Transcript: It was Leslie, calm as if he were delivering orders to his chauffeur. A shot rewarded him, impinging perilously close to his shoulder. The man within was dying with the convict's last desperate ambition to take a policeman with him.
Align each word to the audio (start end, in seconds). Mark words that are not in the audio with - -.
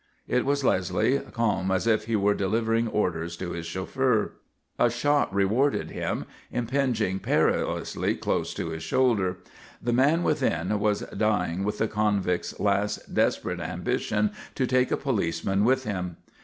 It 0.27 0.45
was 0.47 0.63
Leslie, 0.63 1.19
calm 1.31 1.69
as 1.69 1.85
if 1.85 2.05
he 2.05 2.15
were 2.15 2.33
delivering 2.33 2.87
orders 2.87 3.37
to 3.37 3.51
his 3.51 3.67
chauffeur. 3.67 4.31
A 4.79 4.89
shot 4.89 5.31
rewarded 5.31 5.91
him, 5.91 6.25
impinging 6.51 7.19
perilously 7.19 8.15
close 8.15 8.55
to 8.55 8.69
his 8.69 8.81
shoulder. 8.81 9.37
The 9.79 9.93
man 9.93 10.23
within 10.23 10.79
was 10.79 11.01
dying 11.15 11.63
with 11.63 11.77
the 11.77 11.87
convict's 11.87 12.59
last 12.59 13.13
desperate 13.13 13.59
ambition 13.59 14.31
to 14.55 14.65
take 14.65 14.89
a 14.91 14.97
policeman 14.97 15.65
with 15.65 15.83
him. 15.83 16.17